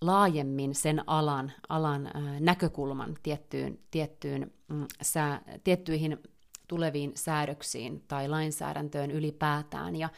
laajemmin 0.00 0.74
sen 0.74 1.02
alan, 1.06 1.52
alan 1.68 2.06
äh, 2.06 2.40
näkökulman 2.40 3.16
tiettyyn, 3.22 3.78
tiettyyn, 3.90 4.52
mm, 4.68 4.86
sää, 5.02 5.42
tiettyihin 5.64 6.18
tuleviin 6.68 7.12
säädöksiin 7.14 8.04
tai 8.08 8.28
lainsäädäntöön 8.28 9.10
ylipäätään. 9.10 9.96
Ja 9.96 10.08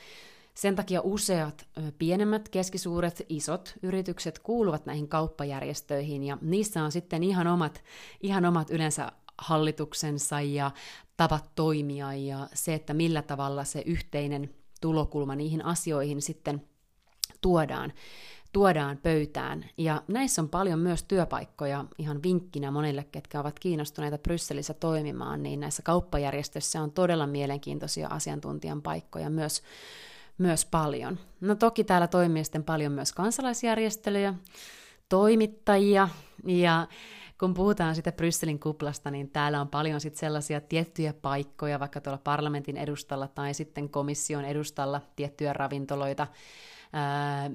Sen 0.55 0.77
takia 0.77 1.01
useat 1.05 1.67
pienemmät, 1.99 2.49
keskisuuret, 2.49 3.27
isot 3.29 3.75
yritykset 3.83 4.39
kuuluvat 4.39 4.87
näihin 4.87 5.09
kauppajärjestöihin 5.09 6.23
ja 6.23 6.39
niissä 6.41 6.85
on 6.85 6.93
sitten 6.93 7.23
ihan 7.23 7.47
omat, 7.47 7.85
ihan 8.21 8.45
omat 8.45 8.71
yleensä 8.71 9.13
hallituksensa 9.39 10.41
ja 10.41 10.71
tavat 11.17 11.51
toimia 11.55 12.15
ja 12.15 12.49
se, 12.55 12.75
että 12.75 12.95
millä 12.95 13.23
tavalla 13.23 13.65
se 13.65 13.83
yhteinen 13.87 14.55
tulokulma 14.81 15.37
niihin 15.37 15.65
asioihin 15.65 16.23
sitten 16.23 16.63
tuodaan, 17.41 17.93
tuodaan 18.53 18.99
pöytään. 18.99 19.65
Ja 19.79 20.03
näissä 20.09 20.43
on 20.43 20.49
paljon 20.49 20.79
myös 20.79 21.03
työpaikkoja, 21.03 21.85
ihan 21.99 22.23
vinkkinä 22.23 22.71
monille, 22.71 23.05
ketkä 23.05 23.41
ovat 23.41 23.59
kiinnostuneita 23.59 24.19
Brysselissä 24.19 24.75
toimimaan, 24.75 25.43
niin 25.43 25.61
näissä 25.61 25.83
kauppajärjestöissä 25.83 26.83
on 26.83 26.93
todella 26.93 27.27
mielenkiintoisia 27.27 28.09
asiantuntijan 28.09 28.83
paikkoja 28.83 29.31
myös, 29.31 29.63
myös 30.39 30.65
paljon. 30.65 31.19
No 31.41 31.55
toki 31.55 31.85
täällä 31.85 32.07
toimii 32.07 32.45
sitten 32.45 32.65
paljon 32.65 32.93
myös 32.93 33.13
kansalaisjärjestelyjä, 33.13 34.35
toimittajia 35.09 36.09
ja 36.45 36.87
kun 37.43 37.55
puhutaan 37.55 37.95
sitä 37.95 38.13
Brysselin 38.13 38.61
kuplasta, 38.61 39.11
niin 39.11 39.31
täällä 39.31 39.61
on 39.61 39.69
paljon 39.69 40.01
sit 40.01 40.17
sellaisia 40.17 40.61
tiettyjä 40.61 41.13
paikkoja, 41.13 41.81
vaikka 41.81 42.01
tuolla 42.01 42.21
parlamentin 42.25 42.77
edustalla 42.77 43.29
tai 43.29 43.55
sitten 43.55 43.89
komission 43.89 44.45
edustalla 44.45 45.01
tiettyjä 45.17 45.53
ravintoloita, 45.53 46.27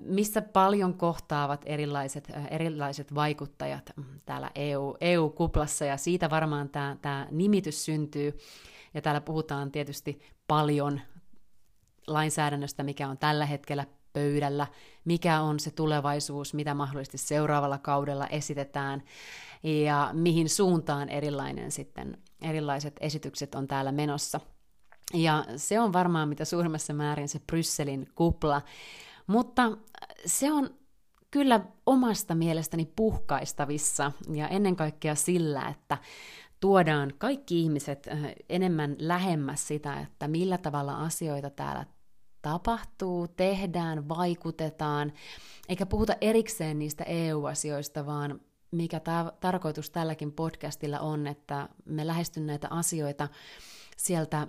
missä 0.04 0.42
paljon 0.42 0.94
kohtaavat 0.94 1.62
erilaiset, 1.66 2.32
erilaiset 2.52 3.16
vaikuttajat 3.16 3.92
täällä 4.26 4.52
EU, 4.56 4.98
EU-kuplassa, 5.02 5.86
ja 5.86 5.98
siitä 5.98 6.30
varmaan 6.30 6.70
tämä 7.02 7.28
nimitys 7.32 7.86
syntyy. 7.86 8.38
Ja 8.94 9.02
täällä 9.02 9.22
puhutaan 9.22 9.72
tietysti 9.72 10.20
paljon 10.48 11.02
lainsäädännöstä, 12.08 12.84
mikä 12.84 13.08
on 13.08 13.18
tällä 13.18 13.46
hetkellä 13.46 13.86
pöydällä, 14.18 14.68
mikä 15.06 15.42
on 15.42 15.60
se 15.60 15.72
tulevaisuus, 15.72 16.54
mitä 16.54 16.74
mahdollisesti 16.74 17.18
seuraavalla 17.18 17.78
kaudella 17.78 18.28
esitetään, 18.28 19.04
ja 19.64 20.10
mihin 20.14 20.50
suuntaan 20.50 21.10
erilainen 21.10 21.72
sitten, 21.72 22.18
erilaiset 22.42 22.96
esitykset 23.00 23.56
on 23.56 23.68
täällä 23.68 23.92
menossa. 23.92 24.40
Ja 25.14 25.46
se 25.56 25.80
on 25.80 25.94
varmaan 25.94 26.30
mitä 26.30 26.46
suurimmassa 26.46 26.94
määrin 26.94 27.28
se 27.28 27.40
Brysselin 27.40 28.08
kupla, 28.16 28.62
mutta 29.28 29.78
se 30.26 30.52
on 30.52 30.70
kyllä 31.32 31.60
omasta 31.86 32.36
mielestäni 32.36 32.92
puhkaistavissa 32.96 34.12
ja 34.34 34.48
ennen 34.48 34.76
kaikkea 34.76 35.16
sillä, 35.16 35.68
että 35.68 35.98
tuodaan 36.60 37.14
kaikki 37.18 37.62
ihmiset 37.62 38.08
äh, 38.08 38.20
enemmän 38.50 38.96
lähemmäs 39.00 39.68
sitä, 39.68 40.00
että 40.00 40.28
millä 40.28 40.58
tavalla 40.58 40.96
asioita 40.96 41.50
täällä 41.50 41.86
tapahtuu, 42.52 43.28
tehdään, 43.28 44.10
vaikutetaan, 44.10 45.14
eikä 45.70 45.86
puhuta 45.86 46.16
erikseen 46.22 46.80
niistä 46.80 47.04
EU-asioista, 47.04 48.06
vaan 48.06 48.42
mikä 48.72 49.00
ta- 49.00 49.34
tarkoitus 49.40 49.90
tälläkin 49.90 50.32
podcastilla 50.32 51.00
on, 51.00 51.28
että 51.28 51.70
me 51.86 52.08
lähestyn 52.08 52.48
näitä 52.48 52.68
asioita 52.70 53.28
sieltä 53.98 54.48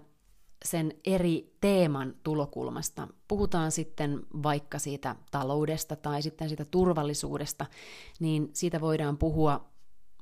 sen 0.64 0.93
eri 1.07 1.57
teeman 1.61 2.14
tulokulmasta. 2.23 3.09
Puhutaan 3.28 3.73
sitten 3.73 4.21
vaikka 4.43 4.78
siitä 4.78 5.17
taloudesta 5.31 5.97
tai 5.97 6.23
sitten 6.23 6.49
siitä 6.49 6.64
turvallisuudesta, 6.64 7.67
niin 8.21 8.50
siitä 8.52 8.81
voidaan 8.81 9.19
puhua 9.19 9.69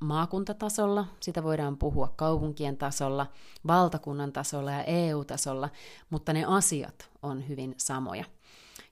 maakuntatasolla, 0.00 1.06
sitä 1.20 1.42
voidaan 1.42 1.76
puhua 1.76 2.12
kaupunkien 2.16 2.76
tasolla, 2.76 3.26
valtakunnan 3.66 4.32
tasolla 4.32 4.72
ja 4.72 4.84
EU-tasolla, 4.84 5.68
mutta 6.10 6.32
ne 6.32 6.44
asiat 6.44 7.10
on 7.22 7.48
hyvin 7.48 7.74
samoja. 7.76 8.24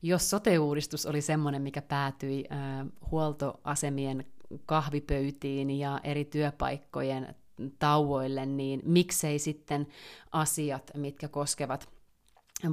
Jos 0.03 0.31
sote-uudistus 0.31 1.07
oli 1.07 1.21
semmoinen, 1.21 1.63
mikä 1.63 1.83
päätyi 1.83 2.45
äh, 2.53 2.87
huoltoasemien 3.11 4.25
kahvipöytiin 4.67 5.71
ja 5.71 6.01
eri 6.05 6.25
työpaikkojen 6.25 7.35
tauoille, 7.79 8.47
niin 8.47 8.83
miksei 8.85 9.39
sitten 9.39 9.87
asiat, 10.33 10.91
mitkä 10.95 11.29
koskevat 11.29 11.89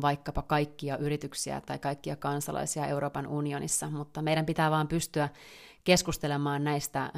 vaikkapa 0.02 0.42
kaikkia 0.42 0.98
yrityksiä 0.98 1.62
tai 1.62 1.80
kaikkia 1.80 2.16
kansalaisia 2.16 2.88
Euroopan 2.88 3.28
unionissa, 3.28 3.90
mutta 3.90 4.22
meidän 4.22 4.46
pitää 4.46 4.72
vaan 4.72 4.88
pystyä 4.88 5.30
keskustelemaan 5.84 6.64
näistä 6.64 7.12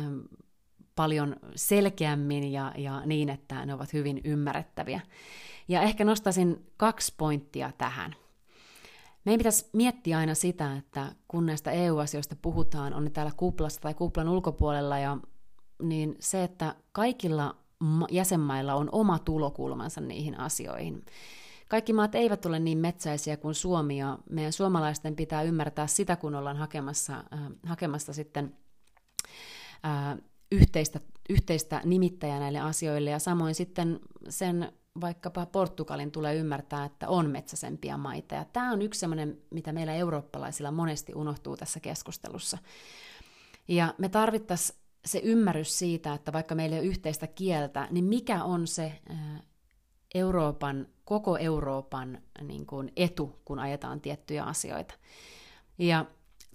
paljon 0.96 1.36
selkeämmin 1.56 2.52
ja, 2.52 2.74
ja 2.78 3.02
niin, 3.06 3.30
että 3.30 3.65
ne 3.65 3.74
ovat 3.74 3.94
hyvin 3.94 4.22
ymmärrettäviä. 4.24 5.02
Ja 5.67 5.82
ehkä 5.82 6.06
nostaisin 6.06 6.65
kaksi 6.78 7.13
pointtia 7.17 7.72
tähän. 7.78 8.15
Meidän 9.26 9.38
pitäisi 9.38 9.70
miettiä 9.74 10.17
aina 10.17 10.36
sitä, 10.36 10.76
että 10.78 11.15
kun 11.28 11.46
näistä 11.46 11.72
EU-asioista 11.72 12.36
puhutaan, 12.41 12.94
on 12.94 13.04
ne 13.04 13.10
täällä 13.10 13.32
kuplassa 13.38 13.82
tai 13.82 13.94
kuplan 13.94 14.30
ulkopuolella, 14.30 15.00
ja, 15.00 15.17
niin 15.82 16.15
se, 16.20 16.44
että 16.44 16.76
kaikilla 16.91 17.56
jäsenmailla 18.12 18.76
on 18.76 18.89
oma 18.91 19.20
tulokulmansa 19.20 20.02
niihin 20.02 20.39
asioihin. 20.39 21.06
Kaikki 21.70 21.94
maat 21.94 22.15
eivät 22.15 22.46
ole 22.46 22.60
niin 22.60 22.78
metsäisiä 22.78 23.38
kuin 23.38 23.56
Suomi, 23.56 23.98
ja 23.98 24.20
meidän 24.30 24.54
suomalaisten 24.54 25.15
pitää 25.15 25.44
ymmärtää 25.44 25.88
sitä, 25.88 26.15
kun 26.15 26.36
ollaan 26.36 26.58
hakemassa, 26.58 27.13
äh, 27.34 27.39
hakemassa 27.65 28.13
sitten 28.13 28.58
äh, 29.86 30.17
yhteistä, 30.54 31.00
yhteistä 31.30 31.82
nimittäjää 31.86 32.39
näille 32.39 32.60
asioille, 32.60 33.10
ja 33.10 33.20
samoin 33.20 33.56
sitten 33.56 34.00
sen 34.30 34.74
vaikkapa 35.02 35.46
Portugalin 35.46 36.12
tulee 36.12 36.36
ymmärtää, 36.36 36.86
että 36.86 37.10
on 37.10 37.30
metsäisempiä 37.30 37.98
maita. 37.98 38.36
Ja 38.36 38.46
tämä 38.54 38.72
on 38.72 38.82
yksi 38.82 39.00
sellainen, 39.00 39.42
mitä 39.50 39.74
meillä 39.74 39.94
eurooppalaisilla 39.94 40.72
monesti 40.72 41.12
unohtuu 41.16 41.58
tässä 41.58 41.80
keskustelussa. 41.80 42.58
Ja 43.68 43.94
me 43.98 44.10
tarvittaisiin 44.10 44.80
se 45.06 45.20
ymmärrys 45.24 45.80
siitä, 45.80 46.13
että 46.13 46.34
vaikka 46.34 46.56
meillä 46.56 46.76
ei 46.76 46.80
ole 46.80 46.88
yhteistä 46.88 47.28
kieltä, 47.28 47.88
niin 47.92 48.06
mikä 48.06 48.44
on 48.44 48.68
se 48.68 49.02
Euroopan, 50.16 50.88
koko 51.06 51.38
Euroopan 51.38 52.22
niin 52.42 52.66
kuin 52.66 52.92
etu, 52.96 53.39
kun 53.46 53.60
ajetaan 53.60 54.02
tiettyjä 54.02 54.44
asioita. 54.44 54.94
Ja 55.78 56.06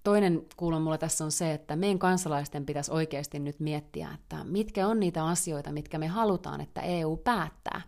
toinen 0.08 0.46
kuulon 0.56 0.82
mulla 0.82 0.98
tässä 0.98 1.24
on 1.24 1.32
se, 1.32 1.52
että 1.52 1.76
meidän 1.76 1.98
kansalaisten 1.98 2.66
pitäisi 2.66 2.92
oikeasti 2.92 3.38
nyt 3.38 3.60
miettiä, 3.60 4.10
että 4.14 4.44
mitkä 4.44 4.88
on 4.88 5.00
niitä 5.00 5.26
asioita, 5.26 5.72
mitkä 5.72 5.98
me 5.98 6.06
halutaan, 6.06 6.60
että 6.60 6.80
EU 6.80 7.16
päättää. 7.16 7.82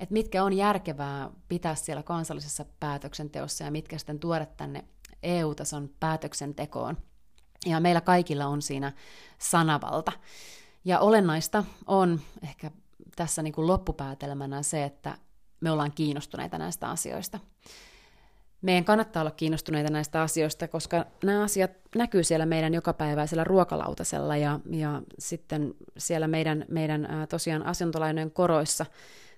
Että 0.00 0.12
mitkä 0.12 0.44
on 0.44 0.52
järkevää 0.52 1.30
pitää 1.48 1.74
siellä 1.74 2.02
kansallisessa 2.02 2.64
päätöksenteossa 2.80 3.64
ja 3.64 3.70
mitkä 3.70 3.98
sitten 3.98 4.18
tuoda 4.18 4.46
tänne 4.46 4.84
EU-tason 5.22 5.90
päätöksentekoon. 6.00 6.96
Ja 7.66 7.80
meillä 7.80 8.00
kaikilla 8.00 8.46
on 8.46 8.62
siinä 8.62 8.92
sanavalta. 9.38 10.12
Ja 10.84 10.98
olennaista 10.98 11.64
on 11.86 12.20
ehkä 12.42 12.70
tässä 13.16 13.42
niin 13.42 13.52
kuin 13.52 13.66
loppupäätelmänä 13.66 14.62
se, 14.62 14.84
että 14.84 15.18
me 15.60 15.70
ollaan 15.70 15.92
kiinnostuneita 15.92 16.58
näistä 16.58 16.90
asioista 16.90 17.38
meidän 18.62 18.84
kannattaa 18.84 19.22
olla 19.22 19.30
kiinnostuneita 19.30 19.90
näistä 19.90 20.22
asioista, 20.22 20.68
koska 20.68 21.06
nämä 21.24 21.42
asiat 21.42 21.70
näkyy 21.94 22.24
siellä 22.24 22.46
meidän 22.46 22.74
jokapäiväisellä 22.74 23.44
ruokalautasella 23.44 24.36
ja, 24.36 24.60
ja 24.70 25.02
sitten 25.18 25.74
siellä 25.98 26.28
meidän, 26.28 26.64
meidän 26.68 27.08
tosiaan 27.28 27.66
asuntolainojen 27.66 28.30
koroissa 28.30 28.86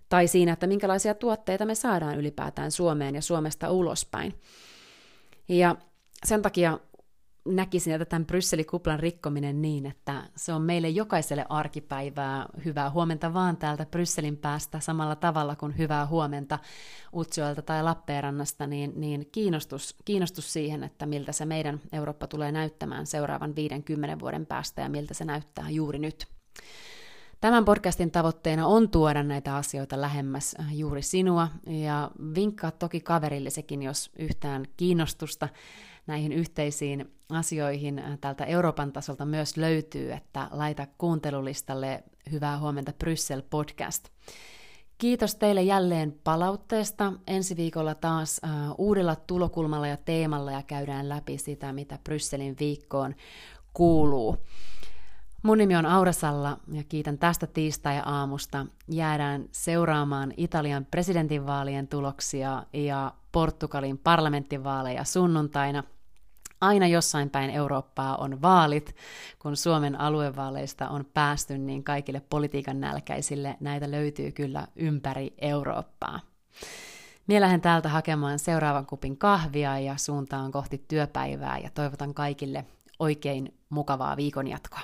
tai 0.08 0.28
siinä, 0.28 0.52
että 0.52 0.66
minkälaisia 0.66 1.14
tuotteita 1.14 1.66
me 1.66 1.74
saadaan 1.74 2.18
ylipäätään 2.18 2.70
Suomeen 2.70 3.14
ja 3.14 3.22
Suomesta 3.22 3.70
ulospäin. 3.70 4.34
Ja 5.48 5.76
sen 6.24 6.42
takia 6.42 6.78
näkisin, 7.44 7.94
että 7.94 8.04
tämän 8.04 8.26
Brysselin-kuplan 8.26 9.00
rikkominen 9.00 9.62
niin, 9.62 9.86
että 9.86 10.22
se 10.36 10.52
on 10.52 10.62
meille 10.62 10.88
jokaiselle 10.88 11.46
arkipäivää. 11.48 12.46
Hyvää 12.64 12.90
huomenta 12.90 13.34
vaan 13.34 13.56
täältä 13.56 13.86
Brysselin 13.86 14.36
päästä. 14.36 14.80
Samalla 14.80 15.16
tavalla 15.16 15.56
kuin 15.56 15.78
hyvää 15.78 16.06
huomenta 16.06 16.58
Utsjoelta 17.14 17.62
tai 17.62 17.82
Lappeenrannasta, 17.82 18.66
niin, 18.66 18.92
niin 18.96 19.28
kiinnostus, 19.32 19.96
kiinnostus 20.04 20.52
siihen, 20.52 20.82
että 20.82 21.06
miltä 21.06 21.32
se 21.32 21.44
meidän 21.44 21.80
Eurooppa 21.92 22.26
tulee 22.26 22.52
näyttämään 22.52 23.06
seuraavan 23.06 23.56
50 23.56 24.18
vuoden 24.18 24.46
päästä 24.46 24.82
ja 24.82 24.88
miltä 24.88 25.14
se 25.14 25.24
näyttää 25.24 25.70
juuri 25.70 25.98
nyt. 25.98 26.26
Tämän 27.40 27.64
podcastin 27.64 28.10
tavoitteena 28.10 28.66
on 28.66 28.90
tuoda 28.90 29.22
näitä 29.22 29.56
asioita 29.56 30.00
lähemmäs 30.00 30.56
juuri 30.72 31.02
sinua. 31.02 31.48
Ja 31.66 32.10
vinkkaa 32.34 32.70
toki 32.70 33.00
kaverillesekin, 33.00 33.82
jos 33.82 34.10
yhtään 34.18 34.64
kiinnostusta 34.76 35.48
näihin 36.10 36.32
yhteisiin 36.32 37.12
asioihin 37.30 37.98
äh, 37.98 38.18
tältä 38.20 38.44
Euroopan 38.44 38.92
tasolta 38.92 39.24
myös 39.24 39.56
löytyy, 39.56 40.12
että 40.12 40.48
laita 40.50 40.86
kuuntelulistalle 40.98 42.04
Hyvää 42.32 42.58
huomenta 42.58 42.92
Bryssel 42.92 43.42
podcast. 43.50 44.08
Kiitos 44.98 45.34
teille 45.34 45.62
jälleen 45.62 46.14
palautteesta. 46.24 47.12
Ensi 47.26 47.56
viikolla 47.56 47.94
taas 47.94 48.40
uh, 48.44 48.74
uudella 48.78 49.16
tulokulmalla 49.16 49.86
ja 49.86 49.96
teemalla 49.96 50.52
ja 50.52 50.62
käydään 50.62 51.08
läpi 51.08 51.38
sitä, 51.38 51.72
mitä 51.72 51.98
Brysselin 52.04 52.56
viikkoon 52.60 53.14
kuuluu. 53.72 54.36
Mun 55.42 55.58
nimi 55.58 55.76
on 55.76 55.86
Aurasalla 55.86 56.58
ja 56.72 56.84
kiitän 56.84 57.18
tästä 57.18 57.46
tiistai-aamusta. 57.46 58.66
Jäädään 58.88 59.44
seuraamaan 59.52 60.34
Italian 60.36 60.86
presidentinvaalien 60.90 61.88
tuloksia 61.88 62.66
ja 62.72 63.12
Portugalin 63.32 63.98
parlamenttivaaleja 63.98 65.04
sunnuntaina. 65.04 65.84
Aina 66.60 66.86
jossain 66.86 67.30
päin 67.30 67.50
Eurooppaa 67.50 68.16
on 68.16 68.42
vaalit. 68.42 68.96
Kun 69.38 69.56
Suomen 69.56 70.00
aluevaaleista 70.00 70.88
on 70.88 71.04
päästy, 71.14 71.58
niin 71.58 71.84
kaikille 71.84 72.22
politiikan 72.30 72.80
nälkäisille 72.80 73.56
näitä 73.60 73.90
löytyy 73.90 74.32
kyllä 74.32 74.66
ympäri 74.76 75.34
Eurooppaa. 75.38 76.20
Mie 77.26 77.40
lähden 77.40 77.60
täältä 77.60 77.88
hakemaan 77.88 78.38
seuraavan 78.38 78.86
kupin 78.86 79.16
kahvia 79.16 79.78
ja 79.78 79.96
suuntaan 79.96 80.52
kohti 80.52 80.84
työpäivää 80.88 81.58
ja 81.58 81.70
toivotan 81.74 82.14
kaikille 82.14 82.64
oikein 82.98 83.54
mukavaa 83.68 84.16
viikonjatkoa. 84.16 84.80